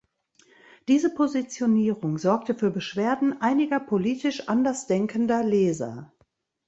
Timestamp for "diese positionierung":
0.87-2.17